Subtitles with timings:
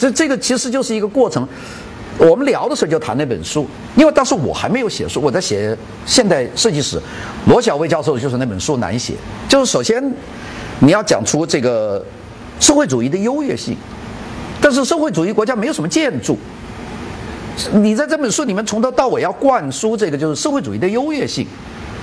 [0.00, 1.46] 这这个其实就是一个过程。
[2.16, 3.66] 我们聊的时候就谈那本书，
[3.96, 5.76] 因为当时我还没有写书，我在写
[6.06, 7.00] 现代设计史。
[7.46, 9.14] 罗小薇教授就是那本书难写，
[9.46, 10.02] 就是首先
[10.78, 12.02] 你要讲出这个
[12.58, 13.76] 社会主义的优越性，
[14.60, 16.38] 但是社会主义国家没有什么建筑。
[17.74, 21.46] 你在这本书里面从头到尾要灌输这个就是社会主义的优越性。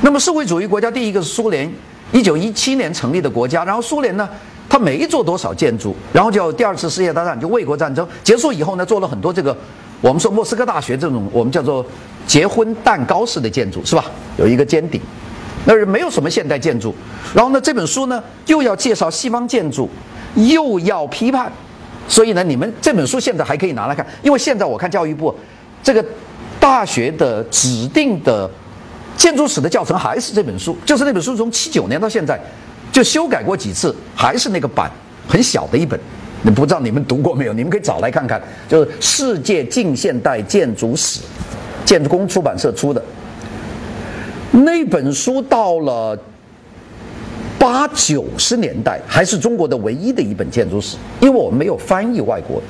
[0.01, 1.71] 那么社会主义国家第一个是苏联，
[2.11, 4.27] 一九一七年成立的国家，然后苏联呢，
[4.77, 9.57] 他没做多少建筑，然后就第二次世界大战就卫国战争结束以后呢，做了很多这个。
[10.01, 11.83] 我们说莫斯科大学这种我们叫做
[12.27, 14.05] 结婚蛋糕式的建筑是吧？
[14.37, 15.01] 有一个尖顶，
[15.65, 16.93] 那是没有什么现代建筑。
[17.33, 19.89] 然后呢，这本书呢又要介绍西方建筑，
[20.35, 21.51] 又要批判，
[22.07, 25.33] 所以呢，你们这本书现在还可以拿来看，因为现在我看教育部
[25.81, 26.05] 这个
[26.59, 28.47] 大学的指定的
[29.15, 32.39] 建筑史的教程还是这本书，就是那本书从七九年到现在
[32.97, 34.91] 就修改过几次，还是那个版，
[35.27, 35.99] 很小的一本。
[36.41, 37.53] 你不知道你们读过没有？
[37.53, 41.19] 你们可以找来看看，就是《世界近现代建筑史》，
[41.85, 42.99] 建筑工出版社出的
[44.49, 46.17] 那本书，到了
[47.59, 52.63] 八九十年代还是中国的唯一的一本建筑史，因为我们没有翻译外国的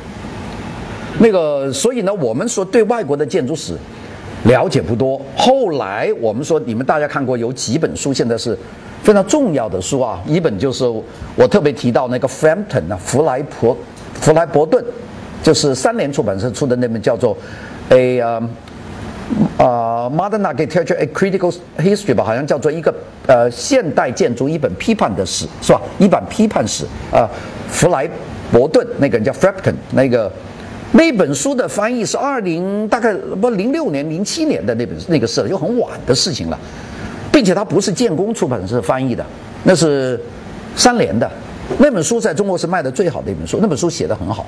[1.20, 3.78] 那个，所以呢，我们说对外国的建筑史
[4.46, 5.22] 了解不多。
[5.36, 8.58] 后来我们说，你们大家看过有几本书，现在是。
[9.04, 10.84] 非常重要的书啊，一本就是
[11.36, 13.78] 我特别提到那个 Frampton 啊，弗莱伯
[14.16, 14.84] 弗莱伯顿，
[15.42, 17.34] 就是三联出版社出的那本叫做
[17.96, 18.42] 《A 啊
[20.10, 22.94] Modern Architecture A Critical History》吧，好像叫做一个
[23.28, 25.80] 呃现代建筑一本批判的史，是吧？
[26.00, 27.30] 一本批判史啊，
[27.70, 28.10] 弗莱
[28.52, 30.30] 伯顿那个人叫 Frampton，那个
[30.98, 36.59] 那本书的翻译是二零大概不零六年零七年的那本那个事了，就很晚的事情了。
[37.31, 39.23] 并且它不是建工出版社翻译的，
[39.64, 40.20] 那是
[40.76, 41.30] 三联的。
[41.78, 44.44] 那本书在中国是卖的最好的一本书，那本书写的很好。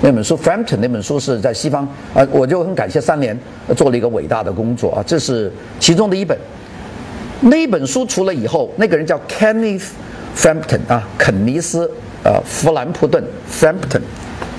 [0.00, 3.38] 那本书 Frampton 那本书是在西方啊，我就很感谢三联
[3.76, 6.34] 做了一个伟大的工作啊，这是其中的一本。
[7.42, 9.88] 那本书出了以后，那个人叫 Kenneth
[10.34, 11.90] Frampton 啊，肯尼斯
[12.24, 13.22] 呃弗兰普顿
[13.52, 14.00] Frampton，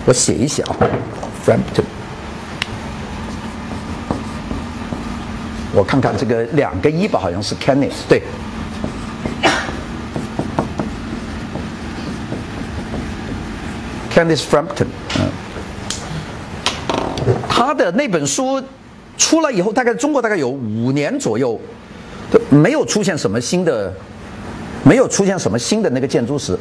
[0.06, 0.78] 我写一写啊
[1.46, 1.84] ，Frampton。
[5.76, 8.22] 我看看这个两个一吧，好像是 Kenneth 对
[14.14, 14.86] ，Kenneth Frampton，
[15.18, 15.32] 嗯，
[17.50, 18.62] 他的那本书
[19.18, 21.60] 出来以后，大概中国大概有五年左右，
[22.52, 23.92] 没有出现什么新的，
[24.84, 26.56] 没有出现什么新的那个建筑史。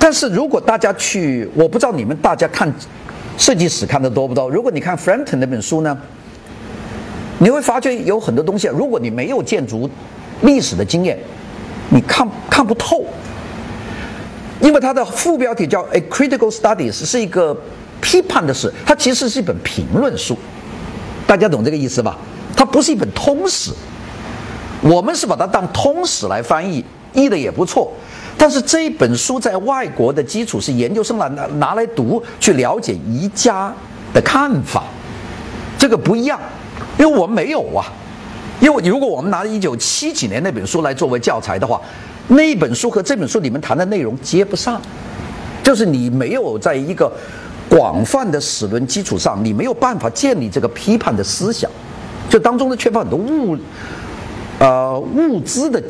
[0.00, 2.74] 但是如果大家去，我不知道你们大家看
[3.38, 4.50] 设计史看的多不多？
[4.50, 5.96] 如果你看 Frampton 那本书呢？
[7.38, 9.88] 你会发觉有很多东西，如果你没有建筑
[10.42, 11.16] 历史的经验，
[11.88, 13.04] 你看看不透。
[14.60, 17.56] 因为它的副标题叫《A Critical Studies》，是一个
[18.00, 20.36] 批判的史，它其实是一本评论书。
[21.28, 22.18] 大家懂这个意思吧？
[22.56, 23.70] 它不是一本通史。
[24.80, 27.92] 我们是把它当通史来翻译，译的也不错。
[28.38, 33.74] 但是这本书在外国的基础是研究生拿拿拿来读，去了解宜家
[34.14, 34.84] 的看法，
[35.76, 36.40] 这个不一样。
[36.96, 37.84] 因为我们没有啊，
[38.60, 41.80] 因为如果我们拿一九七几年那本书来作为教材的话，
[42.28, 44.80] 那一本书和这本书里面谈的内容接不上，
[45.62, 47.12] 就是你没有在一个
[47.68, 51.68] 广泛的史论基础上，你没有办法建立这个批判的思想，
[52.30, 53.56] 就当中呢缺乏很多物，
[54.60, 55.82] 呃物资的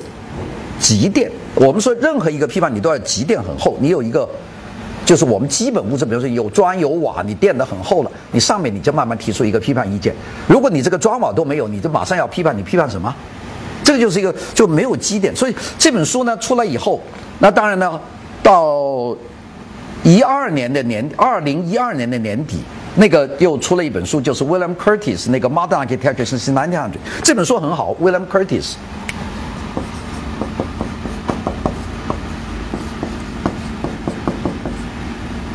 [0.78, 1.30] 积淀。
[1.54, 4.28] 我们说任何一个批判，你都要积淀很厚，你有一个。
[5.06, 10.14] 就是我们基本物质，比如说有砖有瓦，你垫得很厚了，你上面你就慢慢提出一个批判意见。
[10.46, 13.14] 如果你这个砖瓦都没有，你就马上要批判，你批判什么？
[13.82, 15.34] 这个就是一个就没有基点。
[15.34, 17.00] 所以这本书呢出来以后，
[17.38, 17.98] 那当然呢，
[18.42, 19.16] 到
[20.02, 22.58] 一二年的年，二零一二年的年底，
[22.96, 26.90] 那个又出了一本书，就是 William Curtis 那个 Modern Architecture since 1900。
[27.22, 28.74] 这本书很好，William Curtis。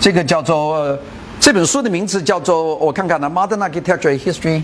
[0.04, 1.00] 这个叫做
[1.40, 4.62] 这本书的名字叫做我看看呢，《Modern Architecture History》。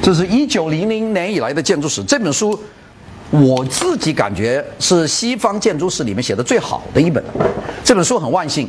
[0.00, 2.02] 这是一九零零年以来的建筑史。
[2.02, 2.58] 这本书
[3.28, 7.22] 我自己感觉是西方建筑史里面写的最好的一本。
[7.84, 8.66] 这本书很万幸，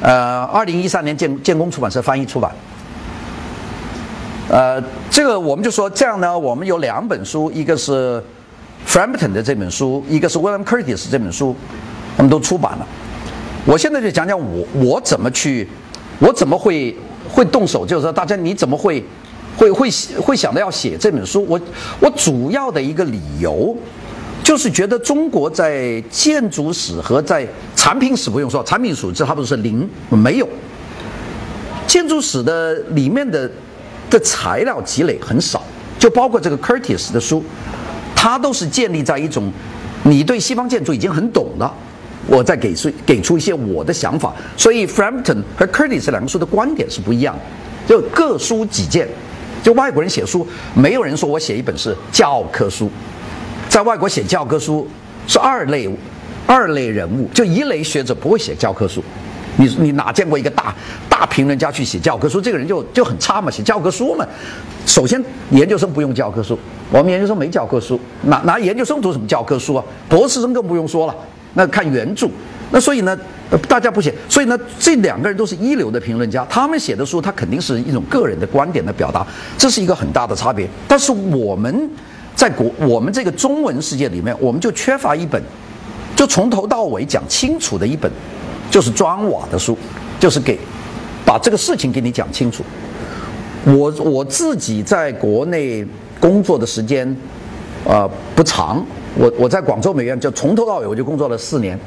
[0.00, 2.50] 呃，二零一三年建建工出版社翻译出版。
[4.48, 8.22] 呃，这个我们就说这样呢，我们有两本书，一个是
[8.86, 11.56] Frampton 的这本书，一个是 William Curtis 这本书，
[12.16, 12.86] 我们都出版了。
[13.64, 15.68] 我现在就讲讲我我怎么去，
[16.20, 16.96] 我怎么会
[17.28, 19.04] 会动手，就是说大家你怎么会
[19.56, 19.90] 会会
[20.20, 21.44] 会想到要写这本书？
[21.48, 21.60] 我
[21.98, 23.76] 我主要的一个理由，
[24.44, 27.44] 就是觉得中国在建筑史和在
[27.74, 30.48] 产品史不用说，产品史这差不多是零没有。
[31.88, 33.50] 建筑史的里面的
[34.10, 35.62] 的材料积累很少，
[35.98, 37.42] 就包括这个 Curtis 的书，
[38.14, 39.52] 它都是建立在一种
[40.04, 41.72] 你对西方建筑已经很懂了，
[42.26, 44.34] 我再给出给出一些我的想法。
[44.56, 49.08] 所以 Frampton 和 Curtis 两个书的观点是不一样的，就各抒己见。
[49.62, 52.88] 就外国人写书，没有人说我写一本是教科书，
[53.68, 54.86] 在外国写教科书
[55.26, 55.90] 是二类
[56.46, 59.02] 二类人物，就一类学者不会写教科书。
[59.56, 60.74] 你你哪见过一个大
[61.08, 62.40] 大评论家去写教科书？
[62.40, 64.24] 这个人就就很差嘛，写教科书嘛。
[64.84, 66.58] 首先，研究生不用教科书，
[66.90, 69.84] 我们研究生没教科书，拿拿研究生读什么教科书啊？
[70.08, 71.14] 博士生更不用说了，
[71.54, 72.28] 那看原著。
[72.70, 73.16] 那所以呢，
[73.68, 74.12] 大家不写。
[74.28, 79.26] 所以呢，这两个人都是一流的评论家，他们写的书，他肯定是一种个人的观点的表达，
[79.56, 80.68] 这是一个很大的差别。
[80.88, 81.88] 但是我们
[82.34, 85.40] 在国我们这个中文世界里面，我们就缺乏一本，
[86.14, 88.10] 就从头到尾讲清楚的一本。
[88.70, 89.76] 就是砖瓦的书，
[90.18, 90.58] 就是给
[91.24, 92.64] 把这个事情给你讲清楚。
[93.64, 95.84] 我我自己在国内
[96.20, 97.16] 工作的时间，
[97.84, 98.84] 呃不长，
[99.16, 101.78] 我我在广州美院就从头到尾我就工作了四年，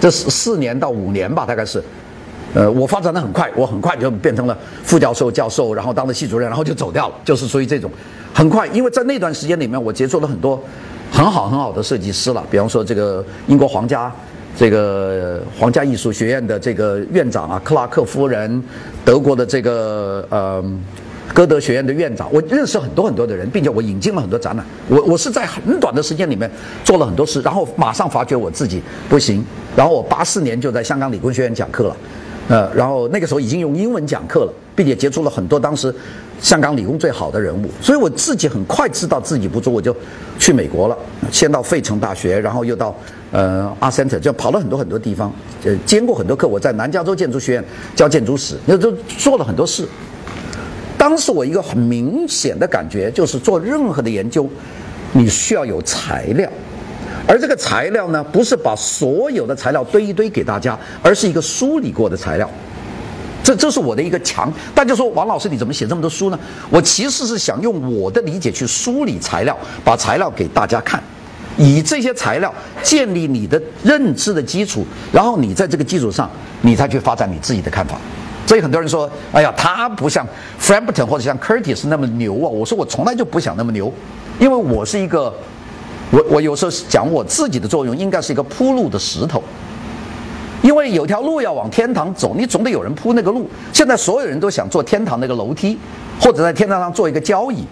[0.00, 1.80] 这四四年到五年吧，大概是，
[2.54, 7.90] 呃我发展的很快，我很快就变成了副教授、教授，然后当了系主任，然后就走掉了，就是属于这种
[8.34, 10.60] 很快，因为在那段时间里面，我接触了很多
[11.12, 14.12] 很好很好的设计师了，比方说这个英国皇家。
[14.56, 18.62] 这个皇家艺术学院的这个院长啊，克拉克夫人，
[19.04, 20.64] 德国的这个呃，
[21.34, 24.64] 歌德学院的院长，我认识很多很多的人，并且我引进了很多展览。
[24.88, 26.50] 我我是在很短的时间里面
[26.82, 28.80] 做了很多事，然后马上发觉我自己
[29.10, 29.44] 不行，
[29.76, 31.96] 然后我八四年就在香港理工学院讲课了。
[32.48, 35.92] 呃，然后那个时候已经用英文讲课了，并且接触了很多当时
[36.40, 39.94] 香港理工最好的人物，所以我自己很快知道自己不足，我就
[40.38, 40.96] 去美国了，
[41.30, 42.94] 先到费城大学，然后又到
[43.32, 45.32] 呃阿森特，就跑了很多很多地方，
[45.64, 46.46] 呃，兼过很多课。
[46.46, 47.64] 我在南加州建筑学院
[47.94, 49.86] 教建筑史，那都做了很多事。
[50.98, 54.48] 当时我一个很明显的感觉就是，做任何的研究，
[55.12, 56.50] 你需要有材料。
[57.28, 62.48] 而这个材料呢，不是把所有的材料堆一堆给大家，而是一个梳理过的材料。
[63.42, 64.52] 这这是我的一个强。
[64.74, 66.38] 大家说王老师你怎么写这么多书呢？
[66.70, 71.02] 我其实是想用我的理解去梳理材料，把材料给大家看，
[71.56, 76.30] 以这些材料建立你的认知的基础，然后你在这个基础上，
[76.62, 77.96] 你再去发展你自己的看法。
[78.46, 80.26] 所以很多人说，哎呀，他不像
[80.60, 82.48] Frampton 或者像 Curtis 那么牛啊。
[82.48, 83.92] 我说我从来就不想那么牛，
[84.38, 85.34] 因为我是一个。
[86.12, 89.42] 我我有时候讲我自己的作用应该是一个铺路的石头，
[90.62, 93.50] 因为有条路要往天堂走，你总得有人铺那个路。
[93.72, 95.76] 现在所有人都想做天堂那个楼梯，
[96.20, 97.64] 或者在天堂上做一个交椅，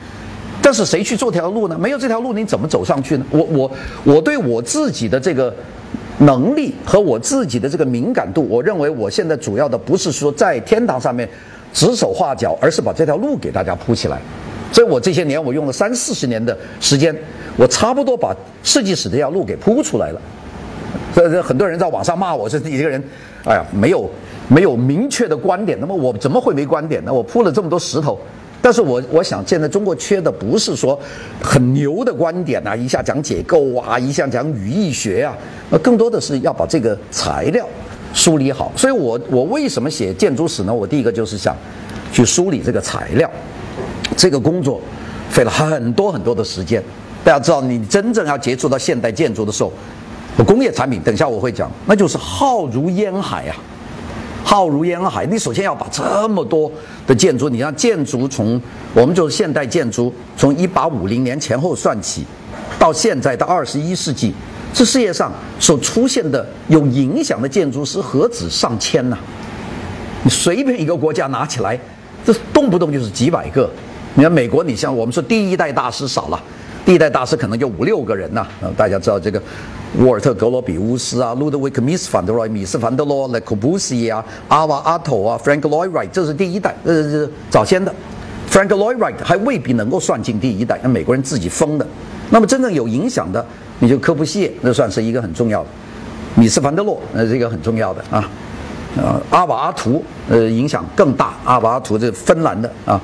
[0.64, 1.76] 但是谁去做条路呢？
[1.78, 3.26] 没有这条路，你怎么走上去呢？
[3.31, 3.70] 我我
[4.02, 5.55] 我对我自己的这个
[6.20, 11.28] 能力和我自己的这个敏感度，我认为我现在主要的不是说在天堂上面
[11.75, 14.19] 指手画脚，而是把这条路给大家铺起来。
[14.72, 17.14] 所以我这些年我用了三四十年的时间。
[17.56, 18.34] 我差不多把
[18.64, 20.20] 设计史这条路给铺出来了，
[21.14, 23.00] 所以很多人在网上骂我说你这个人，
[23.44, 24.10] 哎呀，没有
[24.49, 25.78] 没有明确的观点。
[25.78, 27.14] 那么我怎么会没观点呢？
[27.14, 28.19] 我铺了这么多石头，
[28.64, 30.99] 但是我我想现在中国缺的不是说
[31.43, 35.36] 很牛的观点啊，一下讲解构啊，一下讲语义学啊，
[35.69, 37.69] 那更多的是要把这个材料
[38.15, 38.72] 梳理好。
[38.74, 40.72] 所以我我为什么写建筑史呢？
[40.72, 41.55] 我第一个就是想
[42.10, 43.31] 去梳理这个材料，
[44.17, 44.81] 这个工作
[45.29, 46.82] 费了很多很多的时间。
[47.22, 49.70] 大家知道，你真正要接触到现代建筑的时候，
[50.46, 53.56] 工业产品，等一下我会讲，那就是浩如烟海啊，
[54.44, 55.27] 浩如烟海。
[55.27, 56.70] 你首先要把这么多
[57.06, 58.60] 的建筑，你让建筑从
[58.94, 62.24] 我们就是现代建筑，从一八五零年前后算起，
[62.79, 64.32] 到现在到二十一世纪，
[64.72, 69.17] 这世界上所出现的有影响的建筑师何止上千呐？
[70.22, 71.79] 你随便一个国家拿起来，
[72.24, 73.69] 这动不动就是几百个。
[74.15, 76.41] 你看美国，你像我们说第一代大师少了。
[76.84, 79.43] 第一代大师可能就五六个人呐，啊，大家知道这个
[79.98, 87.94] 沃尔特·格罗比乌斯啊，路德维克·米斯凡德罗、米斯凡德罗、勒库布西啊，阿瓦阿托啊，Frank Lloyd Wright，这是第一代，呃，是早先的。
[88.51, 91.86] Frank Lloyd Wright 还未必能够算进第一代，那美国人自己封的。
[92.31, 93.44] 那么真正有影响的，
[93.79, 95.69] 你就科布西耶，那算是一个很重要的。
[96.34, 98.29] 米斯凡德洛，那是一个很重要的啊，
[98.96, 101.34] 啊，阿瓦阿图，呃，影响更大。
[101.44, 103.01] 阿瓦阿图这芬兰的啊。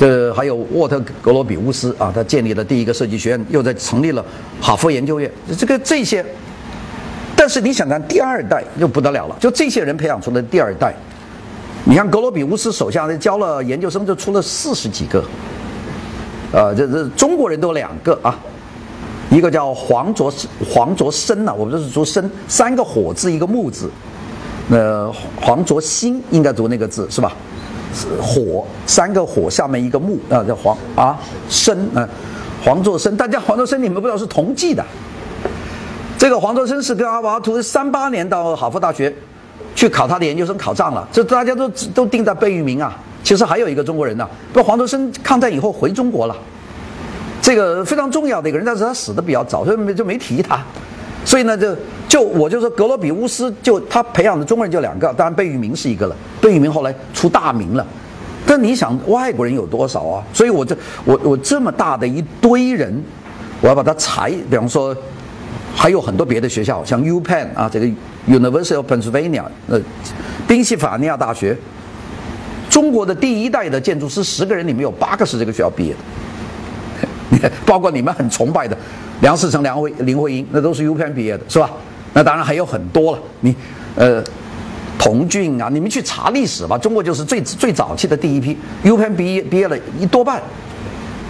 [0.00, 4.24] 这还有沃特格罗比乌斯啊，他建立了第一个设计学院，又在成立了
[4.58, 5.30] 哈佛研究院。
[5.58, 6.24] 这个这些，
[7.36, 10.94] 但是你想看第二代就不得了了，就这些人培养出的第二代。
[11.84, 15.22] 你看格罗比乌斯手下教了研究生就出了四十几个，
[16.50, 18.38] 呃，这这中国人都两个啊，
[19.30, 20.32] 一个叫黄卓
[20.66, 23.90] 黄卓生呐，我们这是读生，三个火字一个木字，
[24.70, 27.36] 呃，黄卓兴应该读那个字是吧？
[28.20, 31.18] 火三个火下面一个木啊，叫黄啊
[31.48, 32.08] 生啊，
[32.64, 34.84] 黄卓生，大家黄卓生你们不知道是同济的，
[36.16, 39.12] 这个黄卓生是跟阿瓦图三八年到哈佛大学
[39.74, 42.96] 去考他的研究生考上了，这大家都都定在贝聿铭啊。
[43.22, 46.36] 其实还有一个中国人呢，不，黄德生抗战以后回中国了，
[47.42, 50.58] 这个非常重要的一个人，但是他死的比较早，所以没就没提他。
[51.24, 51.76] 所以呢，就
[52.08, 56.16] 就我就说格罗比乌斯，就他培养的中国人就两个，当然贝聿铭是一个了。
[56.40, 57.86] 贝聿铭后来出大名了，
[58.46, 60.24] 但你想外国人有多少啊？
[60.32, 63.02] 所以我这我我这么大的一堆人，
[63.60, 64.32] 我要把它裁。
[64.50, 64.96] 比方说，
[65.74, 67.86] 还有很多别的学校，像 U Penn 啊，这个
[68.28, 69.80] University of Pennsylvania，呃，
[70.48, 71.56] 宾夕法尼亚大学。
[72.68, 75.94] 中国的第一代的建筑师，十个人里面有八个是这个学校毕业
[77.42, 78.76] 的， 包括你们很崇拜的
[79.20, 81.70] 梁思成、梁慧、林徽因，那都是 U.P.N 毕业的，是吧？
[82.12, 83.54] 那当然还有很多了，你
[83.96, 84.22] 呃，
[84.98, 90.42] 童俊啊，你们去查历史吧，中国就是最最早期的第一批 U.P.N 毕业毕业了一多半。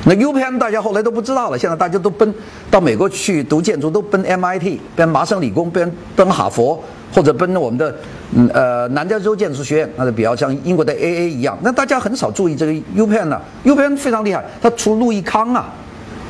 [0.05, 2.35] 那 U.P.N 大家后来都不知道了，现在大家都奔
[2.71, 6.83] 到美国去读建筑，都奔 MIT、奔麻省理工、奔奔哈佛。
[7.13, 7.93] 或者奔我们的，
[8.37, 11.59] 嗯呃，南加州建筑学院，那就比较像英国的 AA 一样。
[11.61, 15.75] 那大家很少注意这个 U.P.N 呢？U.P.N 非常厉害，他出路易康啊，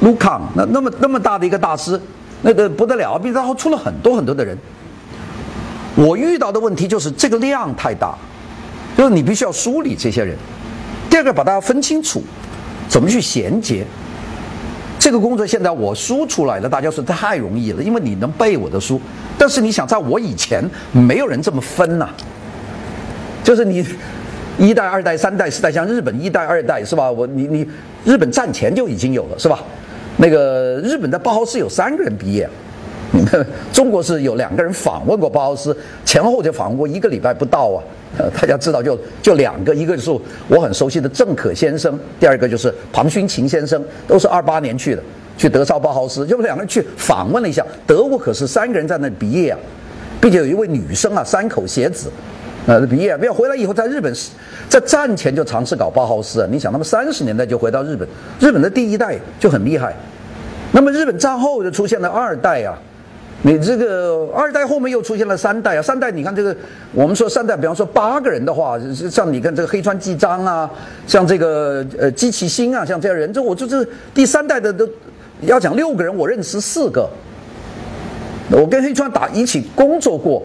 [0.00, 2.00] 卢康，那那么那么大的一个大师，
[2.42, 4.56] 那个不得了，并然后出了很多很多的人。
[5.94, 8.14] 我遇到的问题就是这个量太大，
[8.96, 10.36] 就是你必须要梳理这些人。
[11.10, 12.22] 第二个，把大家分清楚，
[12.88, 13.84] 怎么去衔接。
[14.98, 19.00] 这个工作现在我输出来了，大家说太容易了，因为你能背我的书。
[19.36, 22.08] 但是你想，在我以前没有人这么分呐，
[23.42, 23.84] 就是你
[24.58, 27.10] 一代、二代、三代、四代，像日本一代、二代是吧？
[27.10, 27.68] 我你你
[28.04, 29.58] 日本战前就已经有了是吧？
[30.20, 32.46] 那个日本的包豪斯有三个人毕业，
[33.10, 35.74] 你们中国是有两个人访问过包豪斯，
[36.04, 37.82] 前后就访问过一个礼拜不到啊。
[38.18, 40.10] 呃，大家知道就 就两个，一个就是
[40.48, 45.02] 我很熟悉的郑可先生，第二个就是庞勋琴先生，都是二八年去的，
[45.38, 47.64] 去德绍包豪斯，就两个人去访问了一下。
[47.86, 49.58] 德国可是三个人在那毕业啊，
[50.20, 52.10] 并且有一位女生啊，三口鞋子，
[52.66, 54.12] 呃，毕业，没有回来以后在日本，
[54.68, 56.48] 在战前就尝试搞包豪斯啊。
[56.50, 58.06] 你想，他们三十年代就回到日本，
[58.40, 59.94] 日本的第一代就很厉害，
[60.72, 62.78] 那么日本战后就出现了二代啊。
[63.42, 66.54] 你这个二代后面又出现了三代啊，三代你看这个，
[66.92, 68.78] 我们说三代，比方说八个人的话，
[69.10, 70.70] 像你看这个黑川纪章啊，
[71.06, 74.86] 像这个呃基崎新啊，像这样人，这我就是第三代的都
[75.40, 77.08] 要讲六个人，我认识四个，
[78.50, 80.42] 我跟黑川打一起工作过，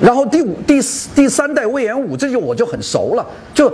[0.00, 3.72] 然后第五第四第三代魏延武，这就我就很熟了，就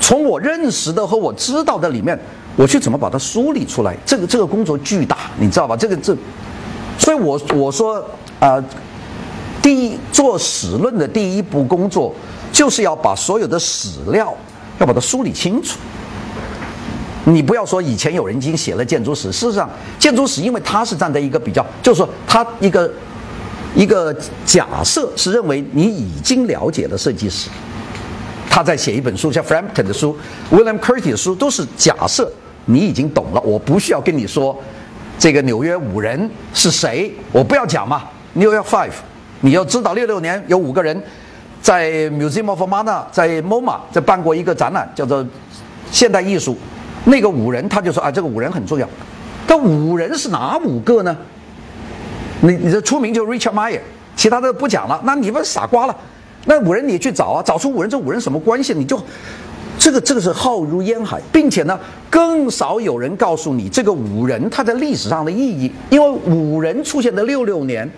[0.00, 2.16] 从我认识的和我知道的里面，
[2.56, 5.76] 我去怎么把它梳理出来，这个这个工作巨大，你知道吧？
[5.76, 6.16] 这个这。
[6.98, 8.02] 所以，我我说，
[8.40, 8.62] 啊，
[9.60, 12.14] 第一做史论的第一步工作，
[12.50, 14.34] 就是要把所有的史料
[14.78, 15.78] 要把它梳理清楚。
[17.24, 22.90] 你不要说以前有人已经写了建筑史，事实上，建筑史因为它是站在一个比较，就是说，它一个
[23.74, 27.50] 一个假设是认为你已经了解了设计史，
[28.48, 30.16] 他在写一本书，像 Frampton 的书、
[30.50, 32.32] William Curtis 的书，都是假设
[32.66, 34.56] 你已经懂了，我不需要跟你说。
[35.18, 37.10] 这个纽约五人是谁？
[37.32, 38.04] 我不要讲嘛。
[38.34, 38.92] New York Five，
[39.40, 41.02] 你要知道，六六年有五个人
[41.62, 45.26] 在 Museum of Modern 在 MoMA 在办过一个展览，叫做
[45.90, 46.54] 现代艺术。
[47.06, 48.86] 那个五人他就说啊，这个五人很重要。
[49.46, 51.16] 但五人是哪五个呢？
[52.42, 53.80] 你你这出名就 Richard Meyer，
[54.16, 55.00] 其他的不讲了。
[55.04, 55.96] 那你们傻瓜了。
[56.44, 58.74] 那五人你去找啊，找出五人这五人什么关系？
[58.74, 59.00] 你就。
[59.86, 61.78] 这个这个是浩如烟海，并且呢，
[62.10, 65.70] 更少有人告诉你这个五人他在历史上的意义。
[65.90, 67.88] 因为五人出现的六六年，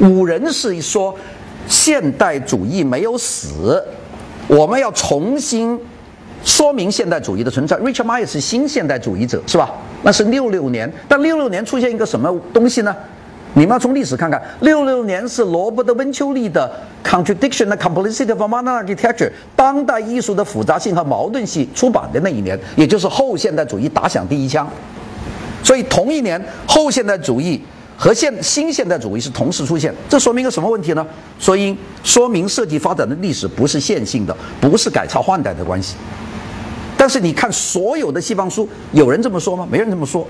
[0.00, 1.14] 五人是说
[1.66, 3.82] 现代主义没有死，
[4.48, 5.80] 我们要重新
[6.44, 7.74] 说明现代主义的存在。
[7.78, 9.72] Richard Myers 是新现代主义者，是吧？
[10.02, 12.94] 那是六六年，但六六年出现一个什么东西呢？
[13.54, 16.70] 你们要从历史看看，六六年是罗伯特温丘利的
[17.08, 24.68] 《Contradiction and Complexity of Modern Architecture》当代艺术的复杂性和矛盾性出版的那一年，也就是后现代主义打响第一枪。
[25.64, 27.60] 所以同一年，后现代主义
[27.96, 31.04] 和现新现代主义是同时出现，这说明一个什么问题呢？
[31.38, 35.96] 所以说明设计发展的历史不是线性的，不是改朝换代的关系。
[36.96, 39.66] 但是你看所有的西方书，有人这么说吗？
[39.68, 40.26] 没人这么说。